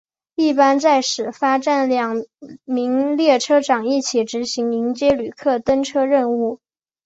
[0.33, 2.25] 一般在始发站两
[2.65, 6.59] 名列车长一起执行迎接旅客登车任务。